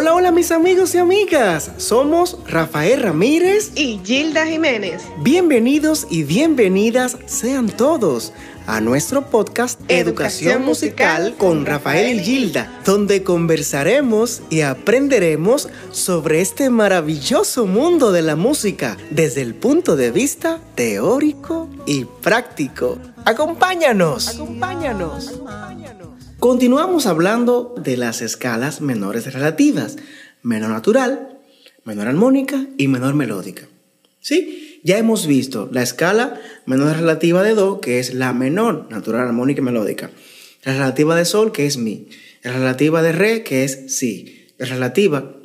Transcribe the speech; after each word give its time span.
Hola, 0.00 0.14
hola 0.14 0.32
mis 0.32 0.50
amigos 0.50 0.94
y 0.94 0.98
amigas. 0.98 1.72
Somos 1.76 2.38
Rafael 2.46 3.02
Ramírez 3.02 3.72
y 3.74 4.00
Gilda 4.02 4.46
Jiménez. 4.46 5.02
Bienvenidos 5.18 6.06
y 6.08 6.22
bienvenidas 6.22 7.18
sean 7.26 7.68
todos 7.68 8.32
a 8.66 8.80
nuestro 8.80 9.26
podcast 9.26 9.78
Educación, 9.88 10.64
Musical 10.64 11.34
con 11.36 11.66
Rafael 11.66 12.18
y 12.18 12.24
Gilda, 12.24 12.80
donde 12.86 13.22
conversaremos 13.22 14.40
y 14.48 14.62
aprenderemos 14.62 15.68
sobre 15.90 16.40
este 16.40 16.70
maravilloso 16.70 17.66
mundo 17.66 18.10
de 18.10 18.22
la 18.22 18.36
música 18.36 18.96
desde 19.10 19.42
el 19.42 19.54
punto 19.54 19.96
de 19.96 20.12
vista 20.12 20.60
teórico 20.76 21.68
y 21.84 22.06
práctico. 22.06 22.96
Acompáñanos. 23.26 24.28
Acompáñanos. 24.30 25.42
Continuamos 26.40 27.06
hablando 27.06 27.74
de 27.76 27.98
las 27.98 28.22
escalas 28.22 28.80
menores 28.80 29.30
relativas, 29.30 29.98
menor 30.42 30.70
natural, 30.70 31.38
menor 31.84 32.08
armónica 32.08 32.66
y 32.78 32.88
menor 32.88 33.12
melódica. 33.12 33.68
¿Sí? 34.20 34.80
Ya 34.82 34.96
hemos 34.96 35.26
visto 35.26 35.68
la 35.70 35.82
escala 35.82 36.40
menor 36.64 36.96
relativa 36.96 37.42
de 37.42 37.54
Do, 37.54 37.82
que 37.82 37.98
es 37.98 38.14
la 38.14 38.32
menor, 38.32 38.86
natural, 38.90 39.28
armónica 39.28 39.60
y 39.60 39.64
melódica. 39.64 40.12
La 40.64 40.72
relativa 40.72 41.14
de 41.14 41.26
Sol, 41.26 41.52
que 41.52 41.66
es 41.66 41.76
Mi. 41.76 42.08
La 42.42 42.52
relativa 42.52 43.02
de 43.02 43.12
Re, 43.12 43.42
que 43.42 43.64
es 43.64 43.94
Si. 43.94 44.46
La 44.56 44.64
relativa 44.64 45.39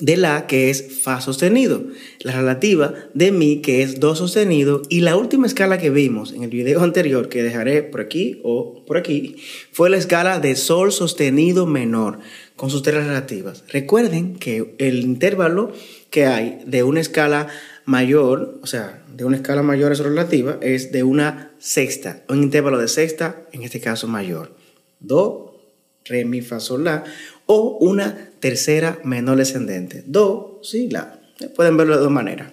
de 0.00 0.16
La, 0.16 0.46
que 0.46 0.70
es 0.70 1.00
Fa 1.02 1.20
sostenido, 1.20 1.84
la 2.20 2.32
relativa 2.32 2.94
de 3.14 3.32
Mi, 3.32 3.60
que 3.62 3.82
es 3.82 4.00
Do 4.00 4.14
sostenido, 4.16 4.82
y 4.88 5.00
la 5.00 5.16
última 5.16 5.46
escala 5.46 5.78
que 5.78 5.90
vimos 5.90 6.32
en 6.32 6.42
el 6.42 6.50
video 6.50 6.82
anterior, 6.82 7.28
que 7.28 7.42
dejaré 7.42 7.82
por 7.82 8.00
aquí 8.00 8.40
o 8.42 8.84
por 8.86 8.96
aquí, 8.96 9.36
fue 9.72 9.90
la 9.90 9.96
escala 9.96 10.40
de 10.40 10.56
Sol 10.56 10.92
sostenido 10.92 11.66
menor, 11.66 12.18
con 12.56 12.70
sus 12.70 12.82
tres 12.82 13.06
relativas. 13.06 13.64
Recuerden 13.68 14.36
que 14.36 14.74
el 14.78 15.00
intervalo 15.00 15.72
que 16.10 16.26
hay 16.26 16.58
de 16.66 16.82
una 16.82 17.00
escala 17.00 17.48
mayor, 17.86 18.58
o 18.62 18.66
sea, 18.66 19.02
de 19.16 19.24
una 19.24 19.36
escala 19.36 19.62
mayor 19.62 19.92
a 19.92 19.94
su 19.94 20.02
relativa, 20.02 20.58
es 20.60 20.92
de 20.92 21.02
una 21.02 21.52
sexta, 21.58 22.22
un 22.28 22.42
intervalo 22.42 22.78
de 22.78 22.88
sexta, 22.88 23.46
en 23.52 23.62
este 23.62 23.80
caso 23.80 24.08
mayor. 24.08 24.54
Do, 24.98 25.59
re, 26.04 26.24
mi, 26.24 26.40
fa, 26.40 26.60
sol, 26.60 26.84
la, 26.84 27.04
o 27.46 27.78
una 27.80 28.30
tercera 28.40 29.00
menor 29.04 29.38
descendente. 29.38 30.04
Do, 30.06 30.60
si, 30.62 30.88
la. 30.88 31.20
Pueden 31.56 31.76
verlo 31.76 31.96
de 31.96 32.02
dos 32.02 32.10
maneras. 32.10 32.52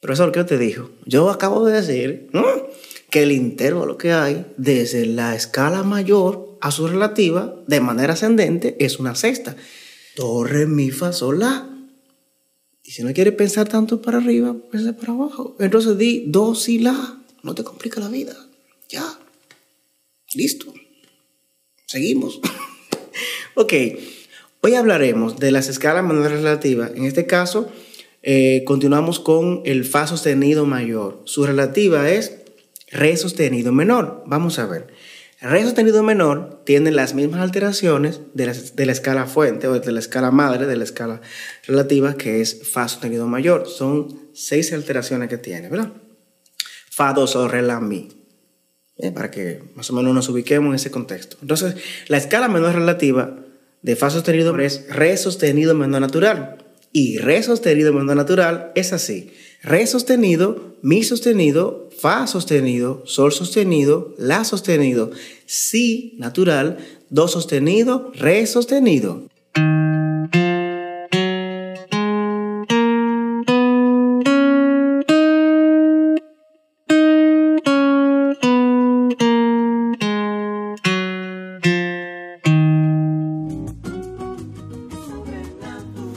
Profesor, 0.00 0.30
¿qué 0.30 0.44
te 0.44 0.58
dijo? 0.58 0.90
Yo 1.06 1.30
acabo 1.30 1.64
de 1.64 1.74
decir 1.74 2.30
que 3.10 3.22
el 3.22 3.32
intervalo 3.32 3.96
que 3.96 4.12
hay 4.12 4.46
desde 4.56 5.06
la 5.06 5.34
escala 5.34 5.82
mayor 5.82 6.56
a 6.60 6.70
su 6.70 6.86
relativa 6.86 7.56
de 7.66 7.80
manera 7.80 8.12
ascendente 8.12 8.76
es 8.78 8.98
una 8.98 9.14
sexta. 9.14 9.56
Do, 10.16 10.44
re, 10.44 10.66
mi, 10.66 10.90
fa, 10.90 11.12
sol, 11.12 11.40
la. 11.40 11.68
Y 12.84 12.92
si 12.92 13.02
no 13.02 13.12
quieres 13.12 13.34
pensar 13.34 13.68
tanto 13.68 14.00
para 14.00 14.18
arriba, 14.18 14.56
piensa 14.70 14.94
para 14.94 15.12
abajo. 15.12 15.56
Entonces 15.58 15.98
di 15.98 16.24
do, 16.28 16.54
si, 16.54 16.78
la. 16.78 17.22
No 17.42 17.54
te 17.54 17.64
complica 17.64 18.00
la 18.00 18.08
vida. 18.08 18.34
Ya. 18.88 19.04
Listo. 20.34 20.72
Seguimos. 21.88 22.38
ok. 23.54 23.72
Hoy 24.60 24.74
hablaremos 24.74 25.38
de 25.38 25.50
las 25.50 25.68
escalas 25.68 26.04
menores 26.04 26.32
relativas. 26.32 26.90
En 26.94 27.06
este 27.06 27.26
caso, 27.26 27.72
eh, 28.22 28.62
continuamos 28.66 29.18
con 29.20 29.62
el 29.64 29.86
Fa 29.86 30.06
sostenido 30.06 30.66
mayor. 30.66 31.22
Su 31.24 31.46
relativa 31.46 32.10
es 32.10 32.42
Re 32.90 33.16
sostenido 33.16 33.72
menor. 33.72 34.22
Vamos 34.26 34.58
a 34.58 34.66
ver. 34.66 34.88
Re 35.40 35.62
sostenido 35.62 36.02
menor 36.02 36.62
tiene 36.66 36.90
las 36.90 37.14
mismas 37.14 37.40
alteraciones 37.40 38.20
de 38.34 38.44
la, 38.84 38.92
escala 38.92 39.24
fuente 39.24 39.66
o 39.66 39.80
de 39.80 39.92
la 39.92 40.00
escala 40.00 40.30
madre, 40.30 40.66
de 40.66 40.76
la 40.76 40.84
escala 40.84 41.22
relativa, 41.66 42.18
que 42.18 42.42
es 42.42 42.68
Fa 42.70 42.86
sostenido 42.86 43.26
mayor. 43.26 43.66
Son 43.66 44.28
seis 44.34 44.74
alteraciones 44.74 45.30
que 45.30 45.38
tiene, 45.38 45.70
¿verdad? 45.70 45.94
Fa, 46.90 47.14
Do, 47.14 47.26
Sol, 47.26 47.50
Re, 47.50 47.62
La, 47.62 47.80
Mi. 47.80 48.17
¿Eh? 48.98 49.12
Para 49.12 49.30
que 49.30 49.62
más 49.74 49.90
o 49.90 49.94
menos 49.94 50.14
nos 50.14 50.28
ubiquemos 50.28 50.68
en 50.70 50.74
ese 50.74 50.90
contexto. 50.90 51.36
Entonces, 51.40 51.76
la 52.08 52.16
escala 52.16 52.48
menor 52.48 52.74
relativa 52.74 53.38
de 53.82 53.96
Fa 53.96 54.10
sostenido 54.10 54.58
es 54.58 54.86
Re 54.88 55.16
sostenido 55.16 55.74
menor 55.74 56.00
natural. 56.00 56.56
Y 56.92 57.18
Re 57.18 57.42
sostenido 57.42 57.92
menor 57.92 58.16
natural 58.16 58.72
es 58.74 58.92
así. 58.92 59.32
Re 59.62 59.86
sostenido, 59.86 60.76
Mi 60.82 61.04
sostenido, 61.04 61.88
Fa 62.00 62.26
sostenido, 62.26 63.02
Sol 63.06 63.32
sostenido, 63.32 64.14
La 64.18 64.44
sostenido, 64.44 65.10
Si 65.46 66.16
natural, 66.18 66.78
Do 67.10 67.28
sostenido, 67.28 68.12
Re 68.14 68.46
sostenido. 68.46 69.28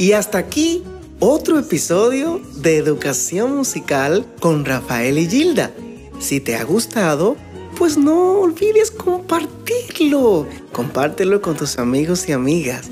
Y 0.00 0.12
hasta 0.12 0.38
aquí 0.38 0.82
otro 1.18 1.58
episodio 1.58 2.40
de 2.56 2.78
Educación 2.78 3.54
Musical 3.54 4.24
con 4.40 4.64
Rafael 4.64 5.18
y 5.18 5.28
Gilda. 5.28 5.72
Si 6.18 6.40
te 6.40 6.56
ha 6.56 6.64
gustado, 6.64 7.36
pues 7.76 7.98
no 7.98 8.40
olvides 8.40 8.90
compartirlo. 8.90 10.46
Compártelo 10.72 11.42
con 11.42 11.54
tus 11.54 11.78
amigos 11.78 12.30
y 12.30 12.32
amigas. 12.32 12.88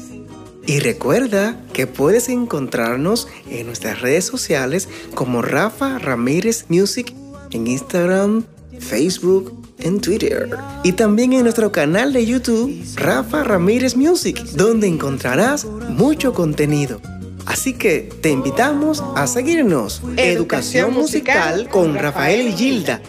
Y 0.66 0.80
recuerda 0.80 1.58
que 1.72 1.86
puedes 1.86 2.28
encontrarnos 2.28 3.26
en 3.48 3.64
nuestras 3.64 4.02
redes 4.02 4.26
sociales 4.26 4.90
como 5.14 5.40
Rafa 5.40 5.98
Ramírez 5.98 6.66
Music 6.68 7.14
en 7.52 7.68
Instagram, 7.68 8.44
Facebook, 8.80 9.66
en 9.80 10.00
Twitter. 10.00 10.50
Y 10.84 10.92
también 10.92 11.32
en 11.32 11.42
nuestro 11.42 11.72
canal 11.72 12.12
de 12.12 12.26
YouTube, 12.26 12.84
Rafa 12.96 13.44
Ramírez 13.44 13.96
Music, 13.96 14.42
donde 14.54 14.86
encontrarás 14.86 15.64
mucho 15.64 16.32
contenido. 16.32 17.00
Así 17.46 17.72
que 17.72 18.10
te 18.20 18.30
invitamos 18.30 19.02
a 19.16 19.26
seguirnos. 19.26 20.02
Educación, 20.16 20.92
Musical 20.92 21.68
con 21.68 21.94
Rafael 21.94 22.48
y 22.48 22.52
Gilda 22.52 23.00